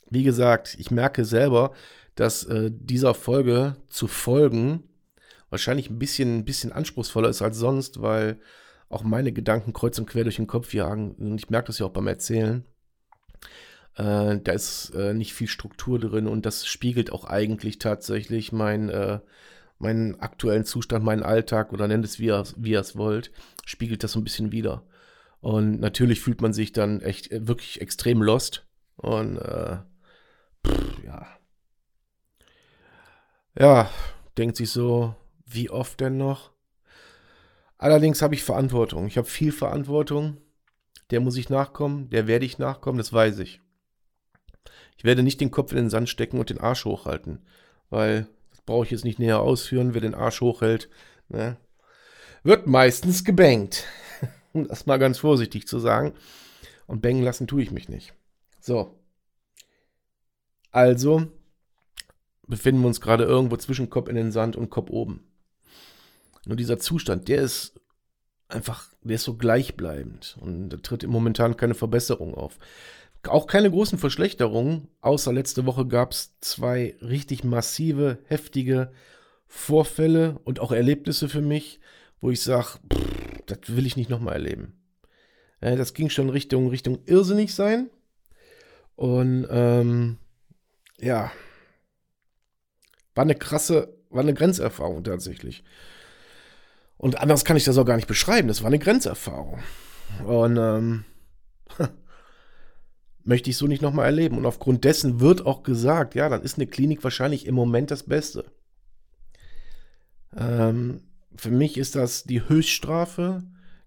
wie 0.08 0.22
gesagt, 0.22 0.76
ich 0.78 0.90
merke 0.90 1.24
selber, 1.24 1.72
dass 2.14 2.44
äh, 2.44 2.70
dieser 2.72 3.14
Folge 3.14 3.76
zu 3.88 4.08
folgen 4.08 4.88
wahrscheinlich 5.50 5.90
ein 5.90 5.98
bisschen, 5.98 6.38
ein 6.38 6.44
bisschen 6.44 6.72
anspruchsvoller 6.72 7.28
ist 7.28 7.42
als 7.42 7.58
sonst, 7.58 8.00
weil 8.00 8.40
auch 8.88 9.02
meine 9.02 9.32
Gedanken 9.32 9.72
kreuz 9.72 9.98
und 9.98 10.06
quer 10.06 10.24
durch 10.24 10.36
den 10.36 10.46
Kopf 10.46 10.72
jagen. 10.74 11.12
Und 11.12 11.38
ich 11.38 11.50
merke 11.50 11.66
das 11.68 11.78
ja 11.78 11.86
auch 11.86 11.92
beim 11.92 12.06
Erzählen. 12.06 12.64
Äh, 13.96 14.38
da 14.42 14.52
ist 14.52 14.90
äh, 14.94 15.14
nicht 15.14 15.34
viel 15.34 15.48
Struktur 15.48 15.98
drin 15.98 16.26
und 16.26 16.46
das 16.46 16.66
spiegelt 16.66 17.12
auch 17.12 17.24
eigentlich 17.24 17.78
tatsächlich 17.78 18.52
mein, 18.52 18.88
äh, 18.88 19.20
meinen 19.78 20.18
aktuellen 20.20 20.64
Zustand, 20.64 21.04
meinen 21.04 21.22
Alltag 21.22 21.72
oder 21.72 21.88
nennt 21.88 22.04
es 22.04 22.18
wie 22.18 22.26
ihr, 22.26 22.44
wie 22.56 22.74
es 22.74 22.96
wollt, 22.96 23.32
spiegelt 23.66 24.02
das 24.02 24.12
so 24.12 24.20
ein 24.20 24.24
bisschen 24.24 24.52
wieder. 24.52 24.84
Und 25.40 25.80
natürlich 25.80 26.20
fühlt 26.20 26.40
man 26.40 26.52
sich 26.52 26.72
dann 26.72 27.00
echt 27.00 27.30
äh, 27.32 27.46
wirklich 27.46 27.80
extrem 27.80 28.22
lost 28.22 28.66
und 28.96 29.36
äh, 29.38 29.78
pff, 30.66 31.04
ja. 31.04 31.26
Ja, 33.58 33.90
denkt 34.38 34.56
sich 34.56 34.70
so, 34.70 35.14
wie 35.44 35.68
oft 35.68 36.00
denn 36.00 36.16
noch? 36.16 36.52
Allerdings 37.76 38.22
habe 38.22 38.34
ich 38.34 38.44
Verantwortung. 38.44 39.06
Ich 39.06 39.18
habe 39.18 39.28
viel 39.28 39.52
Verantwortung. 39.52 40.38
Der 41.10 41.20
muss 41.20 41.36
ich 41.36 41.50
nachkommen, 41.50 42.08
der 42.08 42.26
werde 42.26 42.46
ich 42.46 42.58
nachkommen, 42.58 42.96
das 42.96 43.12
weiß 43.12 43.40
ich. 43.40 43.60
Ich 44.96 45.04
werde 45.04 45.22
nicht 45.22 45.40
den 45.40 45.50
Kopf 45.50 45.72
in 45.72 45.78
den 45.78 45.90
Sand 45.90 46.08
stecken 46.08 46.38
und 46.38 46.50
den 46.50 46.60
Arsch 46.60 46.84
hochhalten, 46.84 47.44
weil 47.90 48.28
das 48.50 48.60
brauche 48.62 48.84
ich 48.84 48.90
jetzt 48.90 49.04
nicht 49.04 49.18
näher 49.18 49.40
ausführen, 49.40 49.94
wer 49.94 50.00
den 50.00 50.14
Arsch 50.14 50.40
hochhält, 50.40 50.88
ne, 51.28 51.56
wird 52.42 52.66
meistens 52.66 53.24
gebankt. 53.24 53.84
Um 54.54 54.68
das 54.68 54.84
mal 54.84 54.98
ganz 54.98 55.16
vorsichtig 55.16 55.66
zu 55.66 55.78
sagen. 55.78 56.12
Und 56.86 57.00
bangen 57.00 57.22
lassen 57.22 57.46
tue 57.46 57.62
ich 57.62 57.70
mich 57.70 57.88
nicht. 57.88 58.12
So. 58.60 58.98
Also 60.70 61.26
befinden 62.46 62.82
wir 62.82 62.88
uns 62.88 63.00
gerade 63.00 63.24
irgendwo 63.24 63.56
zwischen 63.56 63.88
Kopf 63.88 64.08
in 64.08 64.14
den 64.16 64.30
Sand 64.30 64.56
und 64.56 64.68
Kopf 64.68 64.90
oben. 64.90 65.24
Nur 66.44 66.56
dieser 66.56 66.78
Zustand, 66.78 67.28
der 67.28 67.40
ist 67.40 67.80
einfach, 68.48 68.88
der 69.02 69.16
ist 69.16 69.24
so 69.24 69.36
gleichbleibend 69.36 70.36
und 70.40 70.68
da 70.68 70.76
tritt 70.76 71.06
momentan 71.06 71.56
keine 71.56 71.74
Verbesserung 71.74 72.34
auf. 72.34 72.58
Auch 73.28 73.46
keine 73.46 73.70
großen 73.70 73.98
Verschlechterungen, 73.98 74.88
außer 75.00 75.32
letzte 75.32 75.64
Woche 75.64 75.86
gab 75.86 76.12
es 76.12 76.34
zwei 76.40 76.96
richtig 77.00 77.44
massive, 77.44 78.18
heftige 78.26 78.92
Vorfälle 79.46 80.40
und 80.44 80.60
auch 80.60 80.72
Erlebnisse 80.72 81.28
für 81.28 81.40
mich, 81.40 81.78
wo 82.20 82.30
ich 82.30 82.40
sage, 82.40 82.78
das 83.46 83.58
will 83.66 83.86
ich 83.86 83.96
nicht 83.96 84.10
nochmal 84.10 84.34
erleben. 84.34 84.74
Ja, 85.60 85.76
das 85.76 85.94
ging 85.94 86.10
schon 86.10 86.30
Richtung, 86.30 86.68
Richtung 86.68 86.98
irrsinnig 87.06 87.54
sein. 87.54 87.90
Und 88.96 89.46
ähm, 89.50 90.18
ja, 90.98 91.30
war 93.14 93.22
eine 93.22 93.34
krasse, 93.34 93.94
war 94.10 94.22
eine 94.22 94.34
Grenzerfahrung 94.34 95.04
tatsächlich. 95.04 95.62
Und 96.96 97.20
anders 97.20 97.44
kann 97.44 97.56
ich 97.56 97.64
das 97.64 97.78
auch 97.78 97.84
gar 97.84 97.96
nicht 97.96 98.08
beschreiben. 98.08 98.48
Das 98.48 98.62
war 98.62 98.68
eine 98.68 98.78
Grenzerfahrung. 98.78 99.60
Und 100.24 100.56
ähm, 100.56 101.04
möchte 103.24 103.50
ich 103.50 103.56
so 103.56 103.66
nicht 103.66 103.82
nochmal 103.82 104.06
erleben. 104.06 104.36
Und 104.36 104.46
aufgrund 104.46 104.84
dessen 104.84 105.20
wird 105.20 105.46
auch 105.46 105.62
gesagt, 105.62 106.14
ja, 106.14 106.28
dann 106.28 106.42
ist 106.42 106.58
eine 106.58 106.66
Klinik 106.66 107.04
wahrscheinlich 107.04 107.46
im 107.46 107.54
Moment 107.54 107.90
das 107.90 108.04
Beste. 108.04 108.44
Ähm, 110.36 111.02
für 111.36 111.50
mich 111.50 111.78
ist 111.78 111.94
das 111.94 112.24
die 112.24 112.48
Höchststrafe, 112.48 113.42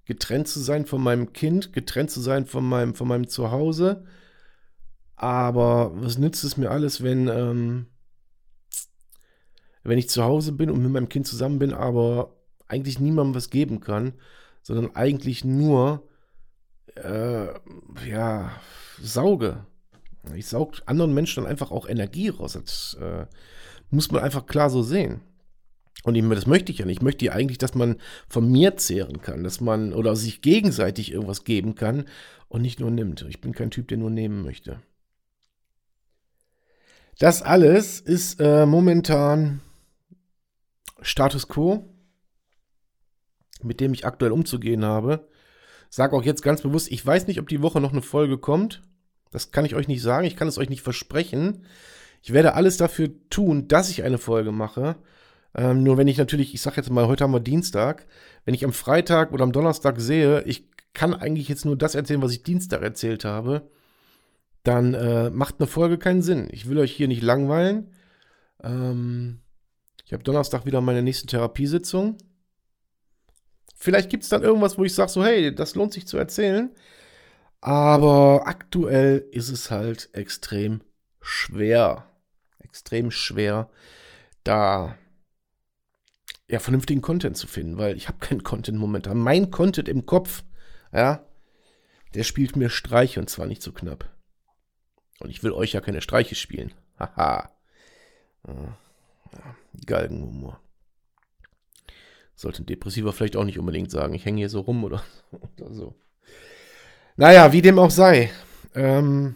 getrennt 0.06 0.48
zu 0.48 0.60
sein 0.60 0.86
von 0.86 1.02
meinem 1.02 1.34
Kind, 1.34 1.74
getrennt 1.74 2.12
zu 2.12 2.22
sein 2.22 2.46
von 2.46 2.64
meinem, 2.64 2.96
von 2.96 3.08
meinem 3.08 3.28
Zuhause. 3.28 4.06
Aber 5.16 5.92
was 5.96 6.18
nützt 6.18 6.44
es 6.44 6.58
mir 6.58 6.70
alles, 6.70 7.02
wenn, 7.02 7.28
ähm, 7.28 7.88
wenn 9.84 9.98
ich 9.98 10.10
zu 10.10 10.24
Hause 10.24 10.52
bin 10.52 10.70
und 10.70 10.82
mit 10.82 10.92
meinem 10.92 11.10
Kind 11.10 11.28
zusammen 11.28 11.60
bin, 11.60 11.74
aber 11.74 12.36
eigentlich 12.68 13.00
niemandem 13.00 13.36
was 13.36 13.50
geben 13.50 13.80
kann, 13.80 14.14
sondern 14.62 14.96
eigentlich 14.96 15.46
nur, 15.46 16.08
äh, 16.96 17.48
ja, 18.08 18.52
sauge. 19.02 19.66
Ich 20.36 20.48
saug 20.48 20.82
anderen 20.86 21.14
Menschen 21.14 21.44
dann 21.44 21.52
einfach 21.52 21.72
auch 21.72 21.88
Energie 21.88 22.30
raus. 22.30 22.54
Das 22.54 22.98
äh, 23.00 23.26
Muss 23.90 24.12
man 24.12 24.24
einfach 24.24 24.46
klar 24.46 24.70
so 24.70 24.82
sehen. 24.82 25.22
Und 26.04 26.16
ich, 26.16 26.28
das 26.30 26.46
möchte 26.46 26.72
ich 26.72 26.80
ja 26.80 26.86
nicht. 26.86 26.98
Ich 26.98 27.04
möchte 27.04 27.26
ja 27.26 27.32
eigentlich, 27.34 27.58
dass 27.58 27.74
man 27.74 27.98
von 28.28 28.52
mir 28.52 28.78
zehren 28.78 29.22
kann, 29.22 29.44
dass 29.44 29.60
man 29.60 29.94
oder 29.94 30.16
sich 30.16 30.42
gegenseitig 30.42 31.12
irgendwas 31.12 31.44
geben 31.44 31.76
kann 31.76 32.06
und 32.48 32.62
nicht 32.62 32.80
nur 32.80 32.92
nimmt. 32.92 33.26
Ich 33.28 33.42
bin 33.42 33.54
kein 33.54 33.72
Typ, 33.72 33.88
der 33.88 33.98
nur 33.98 34.12
nehmen 34.12 34.44
möchte. 34.44 34.82
Das 37.18 37.42
alles 37.42 38.02
ist 38.02 38.40
äh, 38.40 38.66
momentan 38.66 39.62
Status 41.02 41.48
quo, 41.48 41.90
mit 43.64 43.80
dem 43.80 43.94
ich 43.94 44.06
aktuell 44.06 44.32
umzugehen 44.32 44.84
habe. 44.86 45.28
Sage 45.96 46.14
auch 46.14 46.24
jetzt 46.24 46.42
ganz 46.42 46.62
bewusst, 46.62 46.92
ich 46.92 47.06
weiß 47.06 47.26
nicht, 47.28 47.40
ob 47.40 47.48
die 47.48 47.62
Woche 47.62 47.80
noch 47.80 47.94
eine 47.94 48.02
Folge 48.02 48.38
kommt. 48.38 48.82
Das 49.32 49.52
kann 49.52 49.64
ich 49.64 49.76
euch 49.76 49.88
nicht 49.88 50.02
sagen. 50.02 50.28
Ich 50.28 50.36
kann 50.36 50.50
es 50.50 50.58
euch 50.58 50.68
nicht 50.68 50.82
versprechen. 50.82 51.66
Ich 52.22 52.34
werde 52.34 52.54
alles 52.54 52.76
dafür 52.76 53.12
tun, 53.30 53.70
dass 53.70 53.90
ich 53.90 54.04
eine 54.04 54.18
Folge 54.18 54.52
mache. 54.52 54.98
Ähm, 55.56 55.84
nur 55.84 55.98
wenn 55.98 56.10
ich 56.10 56.18
natürlich, 56.18 56.54
ich 56.54 56.62
sage 56.62 56.76
jetzt 56.76 56.90
mal, 56.90 57.08
heute 57.08 57.24
haben 57.24 57.32
wir 57.32 57.40
Dienstag, 57.40 58.08
wenn 58.44 58.54
ich 58.54 58.66
am 58.66 58.74
Freitag 58.74 59.32
oder 59.32 59.46
am 59.46 59.54
Donnerstag 59.54 60.02
sehe, 60.02 60.44
ich 60.44 60.68
kann 60.92 61.14
eigentlich 61.14 61.48
jetzt 61.48 61.64
nur 61.64 61.78
das 61.78 61.96
erzählen, 61.96 62.22
was 62.22 62.34
ich 62.34 62.44
Dienstag 62.44 62.82
erzählt 62.82 63.24
habe, 63.24 63.70
dann 64.64 64.96
äh, 64.96 65.30
macht 65.30 65.56
eine 65.60 65.68
Folge 65.68 65.98
keinen 65.98 66.22
Sinn. 66.22 66.50
Ich 66.52 66.68
will 66.68 66.78
euch 66.78 66.92
hier 66.92 67.08
nicht 67.08 67.24
langweilen. 67.24 67.94
Ähm, 68.62 69.40
ich 70.06 70.12
habe 70.12 70.24
Donnerstag 70.24 70.66
wieder 70.66 70.82
meine 70.82 71.04
nächste 71.04 71.28
Therapiesitzung. 71.28 72.18
Vielleicht 73.76 74.10
gibt 74.10 74.24
es 74.24 74.30
dann 74.30 74.44
irgendwas, 74.44 74.78
wo 74.78 74.84
ich 74.84 74.96
sage, 74.96 75.12
so, 75.12 75.24
hey, 75.24 75.54
das 75.54 75.76
lohnt 75.76 75.94
sich 75.94 76.08
zu 76.08 76.18
erzählen. 76.18 76.74
Aber 77.62 78.44
aktuell 78.46 79.28
ist 79.32 79.50
es 79.50 79.70
halt 79.70 80.10
extrem 80.14 80.82
schwer. 81.22 82.10
Extrem 82.60 83.12
schwer, 83.12 83.70
da 84.44 84.98
ja, 86.48 86.60
vernünftigen 86.60 87.02
Content 87.02 87.38
zu 87.38 87.48
finden, 87.48 87.78
weil 87.78 87.98
ich 87.98 88.08
habe 88.08 88.20
keinen 88.20 88.44
Content 88.44 88.78
momentan. 88.78 89.18
Mein 89.18 89.52
Content 89.52 89.90
im 89.90 90.06
Kopf, 90.06 90.44
ja, 90.94 91.26
der 92.14 92.24
spielt 92.24 92.56
mir 92.56 92.70
Streiche 92.70 93.20
und 93.20 93.30
zwar 93.30 93.46
nicht 93.46 93.62
so 93.62 93.72
knapp. 93.72 94.10
Und 95.20 95.30
ich 95.30 95.44
will 95.44 95.52
euch 95.52 95.74
ja 95.74 95.82
keine 95.82 96.02
Streiche 96.02 96.36
spielen. 96.36 96.74
Haha. 97.00 97.50
ja, 98.48 99.56
Galgenhumor. 99.86 100.60
Sollte 102.36 102.64
ein 102.64 102.66
Depressiver 102.66 103.14
vielleicht 103.14 103.38
auch 103.38 103.46
nicht 103.46 103.60
unbedingt 103.60 103.92
sagen. 103.92 104.14
Ich 104.14 104.26
hänge 104.26 104.40
hier 104.40 104.50
so 104.50 104.62
rum 104.62 104.84
oder, 104.84 105.04
oder 105.58 105.74
so. 105.74 105.96
Naja, 107.16 107.54
wie 107.54 107.62
dem 107.62 107.80
auch 107.80 107.92
sei. 107.92 108.30
Ähm, 108.74 109.36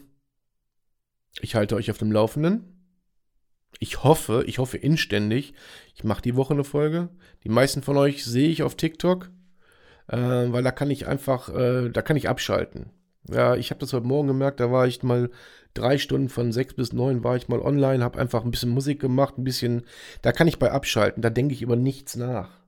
ich 1.42 1.56
halte 1.56 1.76
euch 1.76 1.90
auf 1.92 1.98
dem 1.98 2.12
Laufenden. 2.12 2.76
Ich 3.80 4.04
hoffe, 4.04 4.44
ich 4.46 4.60
hoffe 4.60 4.78
inständig, 4.78 5.54
ich 5.96 6.04
mache 6.04 6.22
die 6.22 6.36
Woche 6.36 6.54
eine 6.54 6.66
Folge. 6.66 7.10
Die 7.44 7.50
meisten 7.50 7.82
von 7.82 7.96
euch 7.96 8.26
sehe 8.26 8.50
ich 8.50 8.64
auf 8.64 8.76
TikTok, 8.76 9.30
äh, 10.08 10.18
weil 10.18 10.64
da 10.64 10.72
kann 10.72 10.92
ich 10.92 11.08
einfach, 11.08 11.54
äh, 11.56 11.90
da 11.90 12.02
kann 12.02 12.18
ich 12.18 12.28
abschalten. 12.28 12.92
Ja, 13.30 13.56
ich 13.56 13.70
habe 13.70 13.80
das 13.80 13.94
heute 13.94 14.08
Morgen 14.08 14.28
gemerkt, 14.28 14.60
da 14.60 14.72
war 14.72 14.88
ich 14.88 15.04
mal 15.04 15.30
drei 15.74 15.98
Stunden 15.98 16.30
von 16.30 16.52
sechs 16.52 16.74
bis 16.74 16.94
neun 16.94 17.24
war 17.24 17.36
ich 17.36 17.48
mal 17.48 17.60
online, 17.60 18.04
habe 18.04 18.20
einfach 18.20 18.44
ein 18.44 18.52
bisschen 18.52 18.72
Musik 18.72 19.00
gemacht, 19.00 19.38
ein 19.38 19.44
bisschen, 19.44 19.84
da 20.22 20.32
kann 20.32 20.48
ich 20.48 20.58
bei 20.58 20.72
abschalten, 20.72 21.22
da 21.22 21.30
denke 21.30 21.54
ich 21.54 21.62
über 21.62 21.76
nichts 21.76 22.16
nach. 22.16 22.59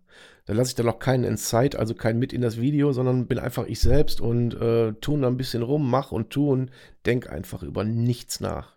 Da 0.46 0.54
lasse 0.54 0.70
ich 0.70 0.76
dann 0.76 0.90
auch 0.90 1.00
keinen 1.00 1.24
Insight, 1.24 1.76
also 1.76 1.94
keinen 1.94 2.20
mit 2.20 2.34
in 2.34 2.42
das 2.42 2.60
Video, 2.60 2.92
sondern 2.94 3.28
bin 3.28 3.40
einfach 3.40 3.68
ich 3.68 3.80
selbst 3.80 4.22
und 4.22 4.54
äh, 4.56 4.94
tun 4.94 5.22
da 5.22 5.28
ein 5.28 5.38
bisschen 5.38 5.62
rum, 5.62 5.90
mach 5.90 6.12
und 6.12 6.30
tu 6.30 6.52
und 6.52 6.72
denk 7.06 7.30
einfach 7.30 7.64
über 7.64 7.84
nichts 7.84 8.40
nach. 8.40 8.76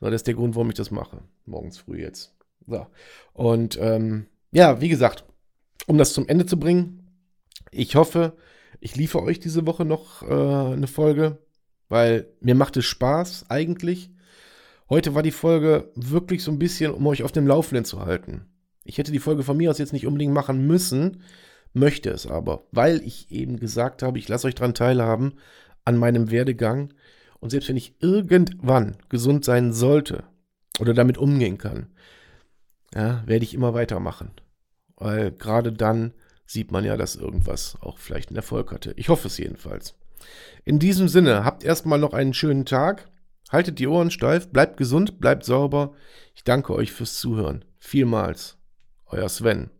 So, 0.00 0.06
das 0.06 0.16
ist 0.16 0.26
der 0.26 0.34
Grund, 0.34 0.54
warum 0.54 0.68
ich 0.68 0.76
das 0.76 0.90
mache. 0.90 1.22
Morgens 1.46 1.78
früh 1.78 2.00
jetzt. 2.00 2.34
So. 2.66 2.86
Und 3.32 3.78
ähm, 3.80 4.26
ja, 4.52 4.80
wie 4.80 4.88
gesagt, 4.88 5.24
um 5.86 5.98
das 5.98 6.12
zum 6.12 6.28
Ende 6.28 6.46
zu 6.46 6.58
bringen, 6.58 7.08
ich 7.70 7.96
hoffe, 7.96 8.36
ich 8.80 8.96
liefere 8.96 9.22
euch 9.22 9.40
diese 9.40 9.66
Woche 9.66 9.84
noch 9.84 10.22
äh, 10.22 10.74
eine 10.74 10.86
Folge, 10.86 11.38
weil 11.88 12.28
mir 12.40 12.54
macht 12.54 12.76
es 12.76 12.84
Spaß 12.84 13.46
eigentlich. 13.48 14.10
Heute 14.88 15.14
war 15.14 15.22
die 15.22 15.30
Folge 15.30 15.90
wirklich 15.94 16.42
so 16.42 16.52
ein 16.52 16.58
bisschen, 16.58 16.92
um 16.92 17.06
euch 17.06 17.22
auf 17.22 17.32
dem 17.32 17.46
Laufenden 17.46 17.84
zu 17.84 18.04
halten. 18.04 18.46
Ich 18.84 18.98
hätte 18.98 19.12
die 19.12 19.18
Folge 19.18 19.42
von 19.42 19.56
mir 19.56 19.70
aus 19.70 19.78
jetzt 19.78 19.92
nicht 19.92 20.06
unbedingt 20.06 20.32
machen 20.32 20.66
müssen, 20.66 21.22
möchte 21.72 22.10
es 22.10 22.26
aber, 22.26 22.66
weil 22.70 23.02
ich 23.02 23.30
eben 23.30 23.58
gesagt 23.58 24.02
habe, 24.02 24.18
ich 24.18 24.28
lasse 24.28 24.46
euch 24.46 24.54
daran 24.54 24.74
teilhaben 24.74 25.34
an 25.84 25.96
meinem 25.96 26.30
Werdegang 26.30 26.94
und 27.40 27.50
selbst 27.50 27.68
wenn 27.68 27.76
ich 27.76 27.96
irgendwann 28.00 28.96
gesund 29.08 29.44
sein 29.44 29.72
sollte 29.72 30.24
oder 30.80 30.94
damit 30.94 31.18
umgehen 31.18 31.58
kann, 31.58 31.88
ja, 32.94 33.22
werde 33.26 33.44
ich 33.44 33.54
immer 33.54 33.74
weitermachen. 33.74 34.30
Weil 34.96 35.32
gerade 35.32 35.72
dann 35.72 36.14
sieht 36.46 36.70
man 36.70 36.84
ja, 36.84 36.96
dass 36.96 37.16
irgendwas 37.16 37.76
auch 37.80 37.98
vielleicht 37.98 38.28
einen 38.28 38.36
Erfolg 38.36 38.70
hatte. 38.70 38.94
Ich 38.96 39.08
hoffe 39.08 39.26
es 39.26 39.38
jedenfalls. 39.38 39.94
In 40.64 40.78
diesem 40.78 41.08
Sinne, 41.08 41.44
habt 41.44 41.64
erstmal 41.64 41.98
noch 41.98 42.14
einen 42.14 42.34
schönen 42.34 42.64
Tag. 42.64 43.10
Haltet 43.50 43.78
die 43.78 43.86
Ohren 43.86 44.10
steif, 44.10 44.48
bleibt 44.48 44.76
gesund, 44.76 45.20
bleibt 45.20 45.44
sauber. 45.44 45.92
Ich 46.34 46.44
danke 46.44 46.74
euch 46.74 46.92
fürs 46.92 47.18
Zuhören. 47.18 47.64
Vielmals. 47.78 48.56
Euer 49.14 49.28
Sven. 49.28 49.70